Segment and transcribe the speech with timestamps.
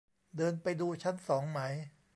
[0.37, 1.59] เดินไปดูชั้นสองไหม